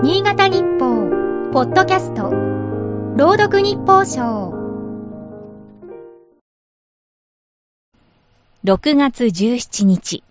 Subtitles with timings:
[0.00, 2.30] 新潟日報、ポッドキャスト、
[3.16, 4.54] 朗読日報賞。
[8.62, 10.22] 6月17日。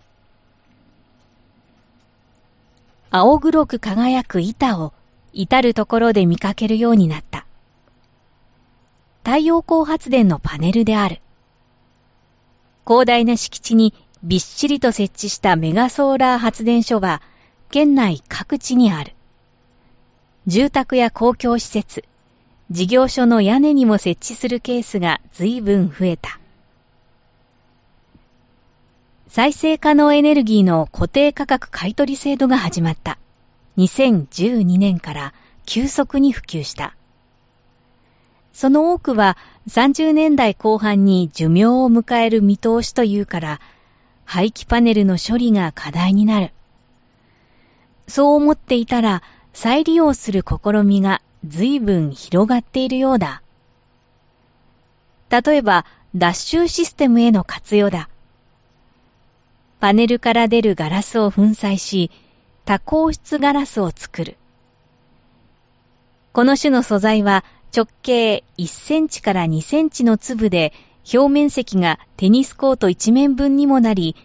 [3.11, 4.93] 青黒く輝く板を
[5.34, 7.45] 至るところで見かけるようになった。
[9.25, 11.20] 太陽光発電のパネルである。
[12.86, 13.93] 広大な敷地に
[14.23, 17.21] びっしりと設置したメガソーラー発電所は
[17.70, 19.16] 県内各地にある。
[20.47, 22.05] 住宅や公共施設、
[22.71, 26.39] 事業所の屋根にも設置するケースが随分増えた。
[29.27, 33.17] 再生可能エネルギーの固定価格買取制度が始まった。
[33.77, 35.33] 2012年から
[35.65, 36.95] 急速に普及した。
[38.53, 39.35] その多くは
[39.67, 43.59] 30年代後半に寿命を迎える見通しというから、
[44.23, 46.51] 廃棄パネルの処理が課題になる。
[48.07, 49.21] そう思っていたら、
[49.59, 53.41] 再利用する試みが随分広がっているようだ。
[55.32, 55.84] 例えば、
[56.15, 58.07] 脱臭システムへの活用だ。
[59.79, 62.12] パネルから出るガラスを粉砕し、
[62.65, 64.38] 多孔質ガラスを作る。
[66.34, 67.44] この種の素材は
[67.75, 70.72] 直径1センチから2センチの粒で
[71.12, 74.16] 表面積がテニスコート一面分にもなり、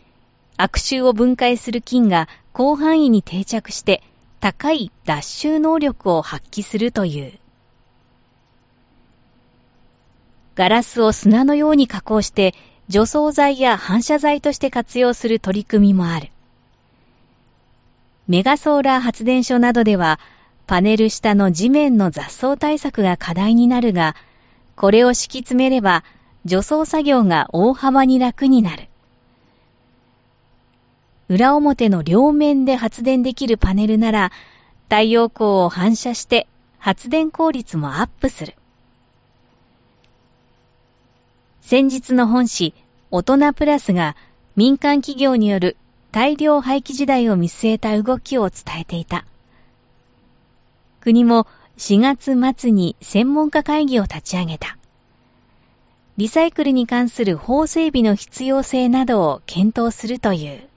[0.58, 4.02] 悪臭を分解する菌が広範囲に定着して
[4.42, 7.32] 高い脱臭能力を発揮するという。
[10.56, 12.52] ガラスを砂のように加工して
[12.88, 16.30] 除草剤や反射剤として活用する取り組みもある。
[18.26, 20.18] メガソーラー発電所などでは
[20.66, 24.16] パネル下の地面の雑草対策が課題になるが、
[24.74, 26.02] これを敷き詰めれば
[26.44, 28.88] 除草作業が大幅に楽になる。
[31.28, 34.32] 裏表の両面で発電できるパネルなら、
[34.88, 36.46] 太陽光を反射して
[36.78, 38.54] 発電効率もアップする。
[41.62, 42.74] 先日の本誌、
[43.10, 44.16] 大人プラスが
[44.56, 45.76] 民間企業による
[46.10, 49.24] 大量廃棄時代を見据えた動きを伝えていた。
[51.00, 51.46] 国も
[51.78, 54.76] 4月末に専門家会議を立ち上げた。
[56.18, 60.68] リサイクルに関する法整備の必要性などを検討するという。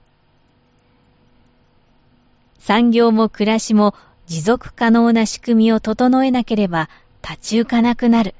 [2.66, 3.94] 産業も暮らしも
[4.26, 6.90] 持続可能な仕組みを整えなければ
[7.22, 8.34] 立ち行かなくなる。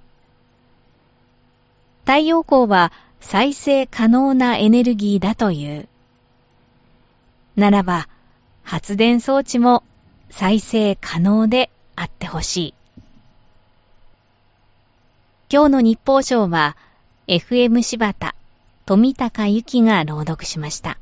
[2.05, 5.87] 太陽光は再生可能なエネルギーだという。
[7.55, 8.09] ならば、
[8.65, 9.85] 発電装置も
[10.31, 12.75] 再生可能であってほしい。
[15.53, 16.77] 今日の日報賞は、
[17.29, 18.35] FM 柴田、
[18.87, 20.99] 富高由紀が朗読しました。